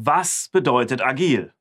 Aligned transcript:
Was 0.00 0.48
bedeutet 0.52 1.02
agil? 1.02 1.52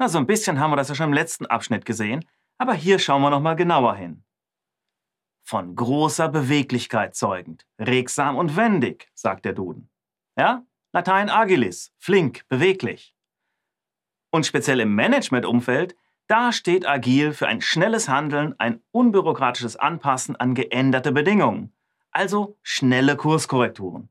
Na, 0.00 0.08
so 0.08 0.18
ein 0.18 0.26
bisschen 0.26 0.58
haben 0.58 0.72
wir 0.72 0.76
das 0.76 0.88
ja 0.88 0.96
schon 0.96 1.10
im 1.10 1.12
letzten 1.12 1.46
Abschnitt 1.46 1.84
gesehen, 1.84 2.28
aber 2.58 2.74
hier 2.74 2.98
schauen 2.98 3.22
wir 3.22 3.30
nochmal 3.30 3.54
genauer 3.54 3.94
hin. 3.94 4.24
Von 5.44 5.76
großer 5.76 6.28
Beweglichkeit 6.28 7.14
zeugend, 7.14 7.68
regsam 7.78 8.34
und 8.34 8.56
wendig, 8.56 9.08
sagt 9.14 9.44
der 9.44 9.52
Duden. 9.52 9.90
Ja? 10.36 10.66
Latein 10.92 11.30
agilis, 11.30 11.92
flink, 11.98 12.48
beweglich. 12.48 13.14
Und 14.30 14.44
speziell 14.44 14.80
im 14.80 14.96
Managementumfeld, 14.96 15.94
da 16.26 16.50
steht 16.50 16.84
agil 16.84 17.32
für 17.32 17.46
ein 17.46 17.60
schnelles 17.60 18.08
Handeln, 18.08 18.58
ein 18.58 18.82
unbürokratisches 18.90 19.76
Anpassen 19.76 20.34
an 20.34 20.56
geänderte 20.56 21.12
Bedingungen, 21.12 21.72
also 22.10 22.58
schnelle 22.60 23.16
Kurskorrekturen. 23.16 24.08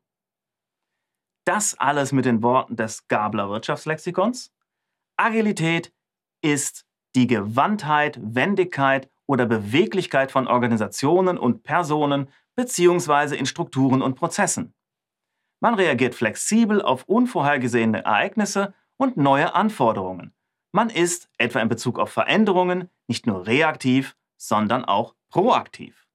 Das 1.48 1.76
alles 1.76 2.12
mit 2.12 2.26
den 2.26 2.44
Worten 2.44 2.76
des 2.76 3.08
Gabler 3.08 3.50
Wirtschaftslexikons. 3.50 4.52
Agilität 5.16 5.94
ist 6.42 6.86
die 7.16 7.26
Gewandtheit, 7.26 8.20
Wendigkeit 8.22 9.10
oder 9.28 9.46
Beweglichkeit 9.46 10.30
von 10.30 10.46
Organisationen 10.46 11.38
und 11.38 11.64
Personen 11.64 12.30
beziehungsweise 12.58 13.38
in 13.38 13.46
Strukturen 13.46 14.02
und 14.02 14.16
Prozessen. 14.16 14.74
Man 15.62 15.76
reagiert 15.76 16.16
flexibel 16.16 16.82
auf 16.82 17.06
unvorhergesehene 17.06 18.04
Ereignisse 18.04 18.74
und 18.98 19.16
neue 19.16 19.56
Anforderungen. 19.56 20.34
Man 20.74 20.90
ist, 20.90 21.30
etwa 21.38 21.62
in 21.62 21.70
Bezug 21.70 21.98
auf 21.98 22.10
Veränderungen, 22.10 22.90
nicht 23.08 23.26
nur 23.26 23.48
reaktiv, 23.48 24.18
sondern 24.36 24.84
auch 24.84 25.16
proaktiv. 25.30 26.10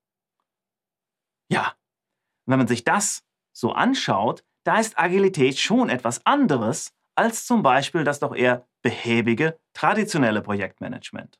Ja, 1.49 1.73
wenn 2.45 2.59
man 2.59 2.69
sich 2.69 2.85
das 2.85 3.25
so 3.55 3.73
anschaut, 3.73 4.45
da 4.65 4.79
ist 4.79 4.99
Agilität 4.99 5.59
schon 5.59 5.89
etwas 5.89 6.25
anderes 6.27 6.93
als 7.15 7.47
zum 7.47 7.63
Beispiel 7.63 8.05
das 8.05 8.21
doch 8.21 8.35
eher 8.35 8.67
behäbige, 8.83 9.59
traditionelle 9.75 10.43
Projektmanagement. 10.43 11.39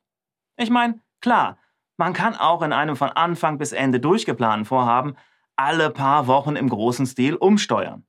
Ich 0.57 0.69
meine, 0.69 1.01
klar, 1.19 1.57
man 1.97 2.13
kann 2.13 2.35
auch 2.35 2.61
in 2.61 2.73
einem 2.73 2.95
von 2.95 3.09
Anfang 3.09 3.57
bis 3.57 3.71
Ende 3.71 3.99
durchgeplanten 3.99 4.65
Vorhaben 4.65 5.15
alle 5.55 5.89
paar 5.89 6.27
Wochen 6.27 6.55
im 6.55 6.69
großen 6.69 7.05
Stil 7.05 7.35
umsteuern. 7.35 8.05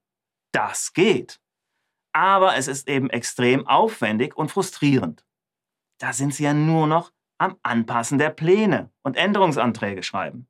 Das 0.53 0.93
geht. 0.93 1.41
Aber 2.13 2.57
es 2.57 2.69
ist 2.69 2.89
eben 2.89 3.11
extrem 3.11 3.67
aufwendig 3.67 4.37
und 4.37 4.51
frustrierend. 4.51 5.27
Da 5.99 6.13
sind 6.13 6.35
Sie 6.35 6.45
ja 6.45 6.55
nur 6.55 6.87
noch 6.87 7.13
am 7.39 7.57
Anpassen 7.63 8.19
der 8.19 8.31
Pläne 8.31 8.91
und 9.03 9.17
Änderungsanträge 9.17 10.03
schreiben. 10.03 10.49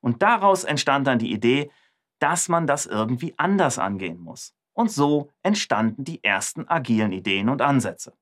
Und 0.00 0.22
daraus 0.22 0.64
entstand 0.64 1.06
dann 1.06 1.18
die 1.18 1.32
Idee, 1.32 1.70
dass 2.18 2.48
man 2.48 2.66
das 2.66 2.86
irgendwie 2.86 3.34
anders 3.36 3.78
angehen 3.78 4.18
muss. 4.18 4.54
Und 4.72 4.90
so 4.90 5.30
entstanden 5.42 6.04
die 6.04 6.22
ersten 6.22 6.68
agilen 6.68 7.12
Ideen 7.12 7.48
und 7.48 7.62
Ansätze. 7.62 8.16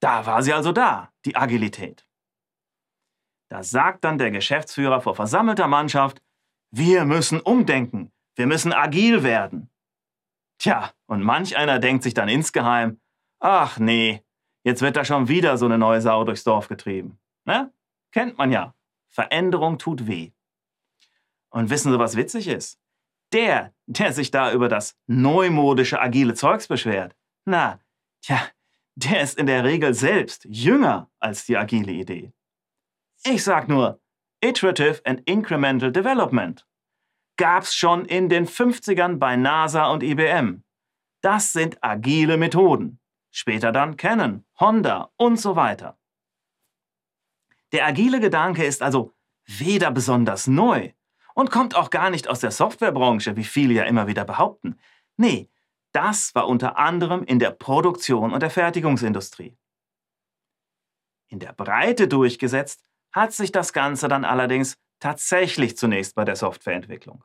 Da 0.00 0.24
war 0.26 0.42
sie 0.42 0.52
also 0.52 0.72
da, 0.72 1.12
die 1.24 1.36
Agilität. 1.36 2.06
Da 3.50 3.62
sagt 3.62 4.04
dann 4.04 4.18
der 4.18 4.30
Geschäftsführer 4.30 5.00
vor 5.00 5.16
versammelter 5.16 5.66
Mannschaft, 5.66 6.22
wir 6.70 7.04
müssen 7.04 7.40
umdenken, 7.40 8.12
wir 8.36 8.46
müssen 8.46 8.72
agil 8.72 9.22
werden. 9.24 9.68
Tja, 10.58 10.92
und 11.06 11.22
manch 11.22 11.56
einer 11.56 11.80
denkt 11.80 12.04
sich 12.04 12.14
dann 12.14 12.28
insgeheim, 12.28 13.00
ach 13.40 13.78
nee, 13.78 14.22
jetzt 14.62 14.82
wird 14.82 14.96
da 14.96 15.04
schon 15.04 15.28
wieder 15.28 15.58
so 15.58 15.66
eine 15.66 15.78
neue 15.78 16.00
Sau 16.00 16.22
durchs 16.24 16.44
Dorf 16.44 16.68
getrieben. 16.68 17.18
Ne? 17.44 17.72
Kennt 18.12 18.38
man 18.38 18.52
ja. 18.52 18.74
Veränderung 19.08 19.78
tut 19.78 20.06
weh. 20.06 20.30
Und 21.50 21.70
wissen 21.70 21.92
Sie, 21.92 21.98
was 21.98 22.16
witzig 22.16 22.48
ist? 22.48 22.80
Der, 23.32 23.74
der 23.86 24.12
sich 24.12 24.30
da 24.30 24.52
über 24.52 24.68
das 24.68 24.96
neumodische 25.06 26.00
agile 26.00 26.34
Zeugs 26.34 26.66
beschwert, 26.66 27.14
na, 27.44 27.80
tja, 28.22 28.40
der 28.96 29.22
ist 29.22 29.38
in 29.38 29.46
der 29.46 29.64
Regel 29.64 29.94
selbst 29.94 30.44
jünger 30.44 31.10
als 31.20 31.46
die 31.46 31.56
agile 31.56 31.92
Idee. 31.92 32.32
Ich 33.24 33.44
sag 33.44 33.68
nur, 33.68 34.00
Iterative 34.42 35.00
and 35.04 35.20
Incremental 35.28 35.92
Development 35.92 36.66
gab's 37.36 37.74
schon 37.74 38.04
in 38.04 38.28
den 38.28 38.46
50ern 38.46 39.16
bei 39.18 39.36
NASA 39.36 39.90
und 39.90 40.02
IBM. 40.02 40.62
Das 41.22 41.52
sind 41.52 41.78
agile 41.82 42.36
Methoden. 42.36 43.00
Später 43.30 43.72
dann 43.72 43.96
Canon, 43.96 44.44
Honda 44.58 45.12
und 45.16 45.38
so 45.38 45.56
weiter. 45.56 45.98
Der 47.72 47.86
agile 47.86 48.20
Gedanke 48.20 48.64
ist 48.64 48.82
also 48.82 49.14
weder 49.46 49.90
besonders 49.90 50.46
neu 50.46 50.92
und 51.34 51.50
kommt 51.50 51.74
auch 51.74 51.90
gar 51.90 52.10
nicht 52.10 52.28
aus 52.28 52.40
der 52.40 52.50
Softwarebranche, 52.50 53.36
wie 53.36 53.44
viele 53.44 53.74
ja 53.74 53.84
immer 53.84 54.06
wieder 54.06 54.24
behaupten. 54.24 54.78
Nee, 55.16 55.48
das 55.92 56.34
war 56.34 56.48
unter 56.48 56.78
anderem 56.78 57.24
in 57.24 57.38
der 57.38 57.50
Produktion 57.50 58.32
und 58.32 58.40
der 58.42 58.50
Fertigungsindustrie. 58.50 59.56
In 61.28 61.38
der 61.38 61.52
Breite 61.52 62.08
durchgesetzt 62.08 62.82
hat 63.12 63.32
sich 63.32 63.52
das 63.52 63.72
Ganze 63.72 64.08
dann 64.08 64.24
allerdings 64.24 64.76
tatsächlich 64.98 65.76
zunächst 65.76 66.14
bei 66.14 66.24
der 66.24 66.36
Softwareentwicklung. 66.36 67.24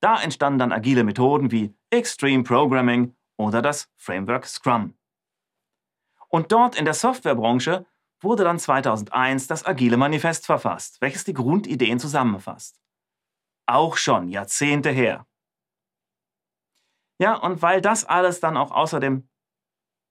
Da 0.00 0.20
entstanden 0.20 0.58
dann 0.58 0.72
agile 0.72 1.04
Methoden 1.04 1.50
wie 1.50 1.74
Extreme 1.90 2.42
Programming 2.42 3.16
oder 3.36 3.62
das 3.62 3.88
Framework 3.96 4.46
Scrum. 4.46 4.94
Und 6.28 6.52
dort 6.52 6.76
in 6.76 6.84
der 6.84 6.94
Softwarebranche 6.94 7.86
wurde 8.20 8.44
dann 8.44 8.58
2001 8.58 9.46
das 9.46 9.64
Agile 9.64 9.96
Manifest 9.96 10.46
verfasst, 10.46 11.00
welches 11.00 11.24
die 11.24 11.34
Grundideen 11.34 11.98
zusammenfasst. 11.98 12.80
Auch 13.66 13.96
schon 13.96 14.28
Jahrzehnte 14.28 14.90
her. 14.90 15.26
Ja, 17.18 17.36
und 17.36 17.62
weil 17.62 17.80
das 17.80 18.04
alles 18.04 18.40
dann 18.40 18.56
auch 18.56 18.70
außerdem 18.70 19.28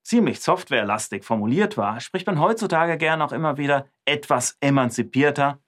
ziemlich 0.03 0.39
softwarelastig 0.41 1.23
formuliert 1.23 1.77
war, 1.77 1.99
spricht 1.99 2.27
man 2.27 2.39
heutzutage 2.39 2.97
gern 2.97 3.21
auch 3.21 3.31
immer 3.31 3.57
wieder 3.57 3.89
etwas 4.05 4.57
emanzipierter 4.59 5.61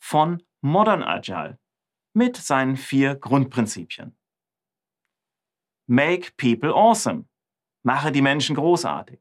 von 0.00 0.42
Modern 0.60 1.02
Agile 1.02 1.58
mit 2.14 2.36
seinen 2.36 2.76
vier 2.76 3.16
Grundprinzipien. 3.16 4.16
Make 5.88 6.32
people 6.36 6.74
awesome. 6.74 7.28
Mache 7.84 8.10
die 8.10 8.22
Menschen 8.22 8.56
großartig. 8.56 9.20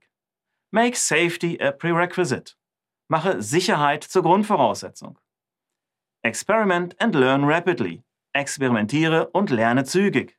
Make 0.71 0.97
safety 0.97 1.59
a 1.61 1.71
prerequisite. 1.71 2.55
Mache 3.07 3.41
Sicherheit 3.41 4.03
zur 4.03 4.23
Grundvoraussetzung. 4.23 5.19
Experiment 6.25 6.95
and 6.99 7.13
learn 7.13 7.43
rapidly. 7.45 8.03
Experimentiere 8.33 9.29
und 9.31 9.51
lerne 9.51 9.83
zügig. 9.83 10.35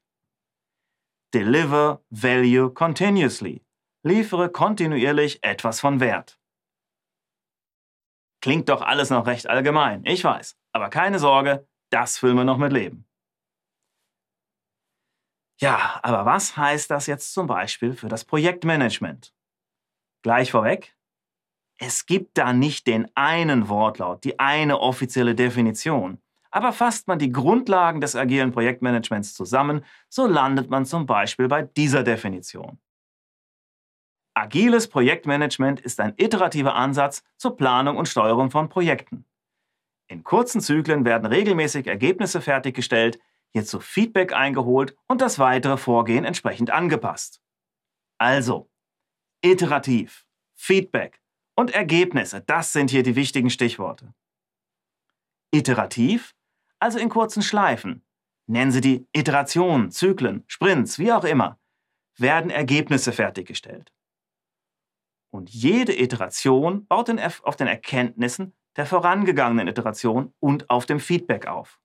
Deliver 1.32 2.02
Value 2.10 2.70
continuously. 2.70 3.64
Liefere 4.02 4.48
kontinuierlich 4.48 5.44
etwas 5.44 5.78
von 5.78 6.00
Wert. 6.00 6.40
Klingt 8.40 8.68
doch 8.68 8.82
alles 8.82 9.10
noch 9.10 9.28
recht 9.28 9.46
allgemein, 9.46 10.04
ich 10.04 10.24
weiß. 10.24 10.56
Aber 10.72 10.90
keine 10.90 11.20
Sorge, 11.20 11.68
das 11.90 12.18
füllen 12.18 12.36
wir 12.36 12.44
noch 12.44 12.58
mit 12.58 12.72
Leben. 12.72 13.06
Ja, 15.60 16.00
aber 16.02 16.26
was 16.26 16.56
heißt 16.56 16.90
das 16.90 17.06
jetzt 17.06 17.32
zum 17.32 17.46
Beispiel 17.46 17.94
für 17.94 18.08
das 18.08 18.24
Projektmanagement? 18.24 19.32
Gleich 20.22 20.50
vorweg, 20.50 20.95
es 21.78 22.06
gibt 22.06 22.38
da 22.38 22.52
nicht 22.52 22.86
den 22.86 23.08
einen 23.14 23.68
Wortlaut, 23.68 24.24
die 24.24 24.38
eine 24.38 24.80
offizielle 24.80 25.34
Definition. 25.34 26.18
Aber 26.50 26.72
fasst 26.72 27.06
man 27.06 27.18
die 27.18 27.32
Grundlagen 27.32 28.00
des 28.00 28.16
agilen 28.16 28.52
Projektmanagements 28.52 29.34
zusammen, 29.34 29.84
so 30.08 30.26
landet 30.26 30.70
man 30.70 30.86
zum 30.86 31.04
Beispiel 31.04 31.48
bei 31.48 31.62
dieser 31.62 32.02
Definition. 32.02 32.78
Agiles 34.34 34.88
Projektmanagement 34.88 35.80
ist 35.80 36.00
ein 36.00 36.14
iterativer 36.16 36.74
Ansatz 36.74 37.24
zur 37.36 37.56
Planung 37.56 37.96
und 37.96 38.08
Steuerung 38.08 38.50
von 38.50 38.68
Projekten. 38.68 39.24
In 40.08 40.22
kurzen 40.22 40.60
Zyklen 40.60 41.04
werden 41.04 41.26
regelmäßig 41.26 41.86
Ergebnisse 41.86 42.40
fertiggestellt, 42.40 43.18
hierzu 43.50 43.80
Feedback 43.80 44.32
eingeholt 44.32 44.96
und 45.08 45.20
das 45.20 45.38
weitere 45.38 45.76
Vorgehen 45.76 46.24
entsprechend 46.24 46.70
angepasst. 46.70 47.42
Also, 48.18 48.70
iterativ, 49.42 50.26
Feedback 50.54 51.20
und 51.56 51.72
Ergebnisse, 51.72 52.42
das 52.42 52.72
sind 52.72 52.90
hier 52.90 53.02
die 53.02 53.16
wichtigen 53.16 53.50
Stichworte. 53.50 54.14
Iterativ 55.50 56.36
also 56.78 56.98
in 56.98 57.08
kurzen 57.08 57.42
Schleifen, 57.42 58.04
nennen 58.46 58.70
Sie 58.70 58.80
die 58.80 59.08
Iterationen, 59.12 59.90
Zyklen, 59.90 60.44
Sprints, 60.46 60.98
wie 60.98 61.12
auch 61.12 61.24
immer, 61.24 61.58
werden 62.16 62.50
Ergebnisse 62.50 63.12
fertiggestellt. 63.12 63.92
Und 65.30 65.50
jede 65.50 65.98
Iteration 65.98 66.86
baut 66.86 67.10
auf 67.10 67.56
den 67.56 67.66
Erkenntnissen 67.66 68.54
der 68.76 68.86
vorangegangenen 68.86 69.68
Iteration 69.68 70.34
und 70.38 70.70
auf 70.70 70.86
dem 70.86 71.00
Feedback 71.00 71.46
auf. 71.46 71.80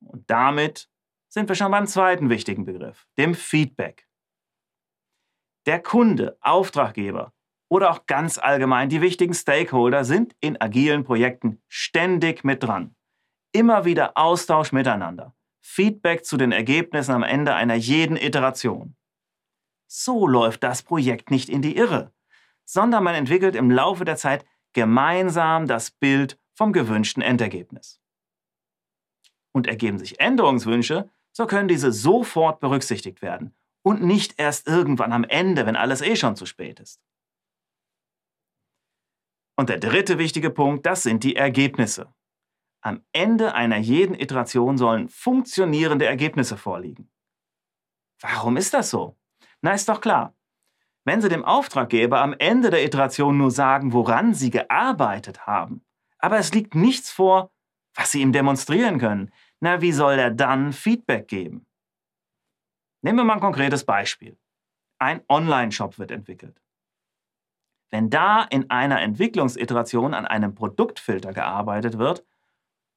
Und 0.00 0.28
damit 0.28 0.88
sind 1.28 1.48
wir 1.48 1.54
schon 1.54 1.70
beim 1.70 1.86
zweiten 1.86 2.30
wichtigen 2.30 2.64
Begriff, 2.64 3.06
dem 3.16 3.34
Feedback. 3.34 4.08
Der 5.66 5.80
Kunde, 5.80 6.36
Auftraggeber 6.40 7.32
oder 7.70 7.90
auch 7.90 8.04
ganz 8.06 8.36
allgemein 8.36 8.90
die 8.90 9.00
wichtigen 9.00 9.32
Stakeholder 9.32 10.04
sind 10.04 10.36
in 10.40 10.60
agilen 10.60 11.04
Projekten 11.04 11.62
ständig 11.68 12.44
mit 12.44 12.62
dran 12.62 12.94
immer 13.52 13.84
wieder 13.84 14.16
Austausch 14.16 14.72
miteinander. 14.72 15.34
Feedback 15.60 16.24
zu 16.24 16.36
den 16.36 16.52
Ergebnissen 16.52 17.12
am 17.12 17.22
Ende 17.22 17.54
einer 17.54 17.74
jeden 17.74 18.16
Iteration. 18.16 18.96
So 19.86 20.26
läuft 20.26 20.62
das 20.62 20.82
Projekt 20.82 21.30
nicht 21.30 21.48
in 21.48 21.62
die 21.62 21.76
Irre, 21.76 22.12
sondern 22.64 23.04
man 23.04 23.14
entwickelt 23.14 23.56
im 23.56 23.70
Laufe 23.70 24.04
der 24.04 24.16
Zeit 24.16 24.44
gemeinsam 24.72 25.66
das 25.66 25.90
Bild 25.90 26.38
vom 26.54 26.72
gewünschten 26.72 27.22
Endergebnis. 27.22 28.00
Und 29.52 29.66
ergeben 29.66 29.98
sich 29.98 30.20
Änderungswünsche, 30.20 31.10
so 31.32 31.46
können 31.46 31.68
diese 31.68 31.92
sofort 31.92 32.60
berücksichtigt 32.60 33.20
werden 33.20 33.54
und 33.82 34.02
nicht 34.02 34.34
erst 34.38 34.68
irgendwann 34.68 35.12
am 35.12 35.24
Ende, 35.24 35.66
wenn 35.66 35.76
alles 35.76 36.02
eh 36.02 36.14
schon 36.14 36.36
zu 36.36 36.46
spät 36.46 36.78
ist. 36.78 37.00
Und 39.60 39.68
der 39.68 39.78
dritte 39.78 40.16
wichtige 40.16 40.48
Punkt, 40.48 40.86
das 40.86 41.02
sind 41.02 41.22
die 41.22 41.36
Ergebnisse. 41.36 42.10
Am 42.80 43.04
Ende 43.12 43.52
einer 43.52 43.76
jeden 43.76 44.14
Iteration 44.14 44.78
sollen 44.78 45.10
funktionierende 45.10 46.06
Ergebnisse 46.06 46.56
vorliegen. 46.56 47.10
Warum 48.22 48.56
ist 48.56 48.72
das 48.72 48.88
so? 48.88 49.18
Na, 49.60 49.74
ist 49.74 49.86
doch 49.86 50.00
klar. 50.00 50.34
Wenn 51.04 51.20
Sie 51.20 51.28
dem 51.28 51.44
Auftraggeber 51.44 52.22
am 52.22 52.34
Ende 52.38 52.70
der 52.70 52.82
Iteration 52.82 53.36
nur 53.36 53.50
sagen, 53.50 53.92
woran 53.92 54.32
Sie 54.32 54.48
gearbeitet 54.48 55.46
haben, 55.46 55.84
aber 56.16 56.38
es 56.38 56.54
liegt 56.54 56.74
nichts 56.74 57.10
vor, 57.10 57.52
was 57.94 58.12
Sie 58.12 58.22
ihm 58.22 58.32
demonstrieren 58.32 58.98
können, 58.98 59.30
na, 59.60 59.82
wie 59.82 59.92
soll 59.92 60.14
er 60.14 60.30
dann 60.30 60.72
Feedback 60.72 61.28
geben? 61.28 61.66
Nehmen 63.02 63.18
wir 63.18 63.24
mal 63.24 63.34
ein 63.34 63.40
konkretes 63.40 63.84
Beispiel. 63.84 64.38
Ein 64.98 65.20
Online-Shop 65.28 65.98
wird 65.98 66.12
entwickelt. 66.12 66.62
Wenn 67.90 68.10
da 68.10 68.42
in 68.44 68.70
einer 68.70 69.00
Entwicklungsiteration 69.00 70.14
an 70.14 70.26
einem 70.26 70.54
Produktfilter 70.54 71.32
gearbeitet 71.32 71.98
wird 71.98 72.24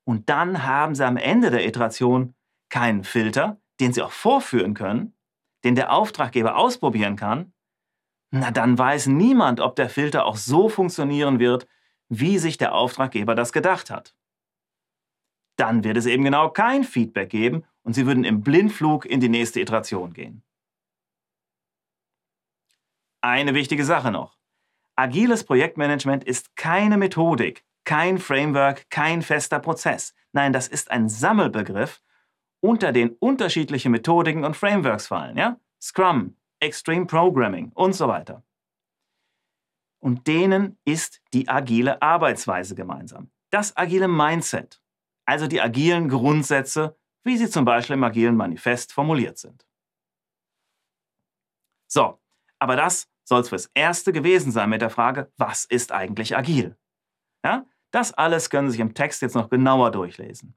und 0.03 0.29
dann 0.29 0.63
haben 0.63 0.95
Sie 0.95 1.05
am 1.05 1.17
Ende 1.17 1.49
der 1.49 1.65
Iteration 1.65 2.35
keinen 2.69 3.03
Filter, 3.03 3.59
den 3.79 3.93
Sie 3.93 4.01
auch 4.01 4.11
vorführen 4.11 4.73
können, 4.73 5.13
den 5.63 5.75
der 5.75 5.91
Auftraggeber 5.91 6.57
ausprobieren 6.57 7.15
kann, 7.15 7.53
na 8.35 8.51
dann 8.51 8.77
weiß 8.77 9.07
niemand, 9.07 9.59
ob 9.59 9.75
der 9.75 9.89
Filter 9.89 10.25
auch 10.25 10.37
so 10.37 10.67
funktionieren 10.67 11.39
wird, 11.39 11.67
wie 12.09 12.39
sich 12.39 12.57
der 12.57 12.73
Auftraggeber 12.73 13.35
das 13.35 13.53
gedacht 13.53 13.89
hat. 13.89 14.15
Dann 15.55 15.83
wird 15.83 15.97
es 15.97 16.07
eben 16.07 16.23
genau 16.23 16.49
kein 16.49 16.83
Feedback 16.83 17.29
geben 17.29 17.63
und 17.83 17.93
Sie 17.93 18.07
würden 18.07 18.23
im 18.23 18.41
Blindflug 18.41 19.05
in 19.05 19.19
die 19.19 19.29
nächste 19.29 19.59
Iteration 19.61 20.13
gehen. 20.13 20.43
Eine 23.21 23.53
wichtige 23.53 23.85
Sache 23.85 24.11
noch. 24.11 24.35
Agiles 24.95 25.43
Projektmanagement 25.43 26.23
ist 26.23 26.55
keine 26.55 26.97
Methodik, 26.97 27.65
kein 27.83 28.17
Framework, 28.19 28.89
kein 28.89 29.21
fester 29.21 29.59
Prozess. 29.59 30.13
Nein, 30.31 30.53
das 30.53 30.67
ist 30.67 30.91
ein 30.91 31.09
Sammelbegriff, 31.09 32.01
unter 32.61 32.91
den 32.91 33.11
unterschiedliche 33.17 33.89
Methodiken 33.89 34.45
und 34.45 34.55
Frameworks 34.55 35.07
fallen. 35.07 35.37
Ja? 35.37 35.59
Scrum, 35.81 36.37
Extreme 36.59 37.05
Programming 37.07 37.71
und 37.73 37.93
so 37.93 38.07
weiter. 38.07 38.43
Und 39.99 40.27
denen 40.27 40.77
ist 40.85 41.21
die 41.33 41.49
agile 41.49 42.01
Arbeitsweise 42.01 42.75
gemeinsam. 42.75 43.31
Das 43.49 43.75
agile 43.75 44.07
Mindset, 44.07 44.81
also 45.25 45.47
die 45.47 45.61
agilen 45.61 46.07
Grundsätze, 46.07 46.97
wie 47.23 47.37
sie 47.37 47.49
zum 47.49 47.65
Beispiel 47.65 47.95
im 47.95 48.03
agilen 48.03 48.35
Manifest 48.35 48.93
formuliert 48.93 49.37
sind. 49.37 49.65
So, 51.87 52.21
aber 52.59 52.75
das 52.75 53.09
soll 53.23 53.41
es 53.41 53.49
fürs 53.49 53.69
Erste 53.73 54.13
gewesen 54.13 54.51
sein 54.51 54.69
mit 54.69 54.81
der 54.81 54.89
Frage, 54.89 55.31
was 55.37 55.65
ist 55.65 55.91
eigentlich 55.91 56.35
agil? 56.35 56.77
Ja, 57.45 57.65
das 57.91 58.13
alles 58.13 58.49
können 58.49 58.67
Sie 58.67 58.73
sich 58.73 58.81
im 58.81 58.93
Text 58.93 59.21
jetzt 59.21 59.35
noch 59.35 59.49
genauer 59.49 59.91
durchlesen. 59.91 60.55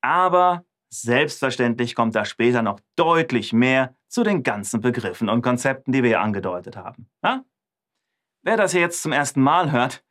Aber 0.00 0.64
selbstverständlich 0.90 1.94
kommt 1.94 2.14
da 2.14 2.24
später 2.24 2.62
noch 2.62 2.80
deutlich 2.96 3.52
mehr 3.52 3.94
zu 4.08 4.22
den 4.22 4.42
ganzen 4.42 4.80
Begriffen 4.80 5.28
und 5.28 5.42
Konzepten, 5.42 5.92
die 5.92 6.02
wir 6.02 6.10
hier 6.10 6.20
angedeutet 6.20 6.76
haben. 6.76 7.10
Ja? 7.22 7.44
Wer 8.42 8.56
das 8.56 8.72
hier 8.72 8.80
jetzt 8.80 9.02
zum 9.02 9.12
ersten 9.12 9.42
Mal 9.42 9.72
hört, 9.72 10.04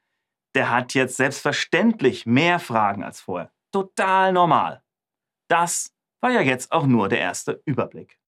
der 0.55 0.69
hat 0.69 0.93
jetzt 0.93 1.17
selbstverständlich 1.17 2.25
mehr 2.25 2.59
Fragen 2.59 3.03
als 3.03 3.21
vorher. 3.21 3.51
Total 3.71 4.33
normal. 4.33 4.83
Das 5.49 5.93
war 6.21 6.31
ja 6.31 6.41
jetzt 6.41 6.71
auch 6.71 6.85
nur 6.85 7.09
der 7.09 7.19
erste 7.19 7.61
Überblick. 7.65 8.19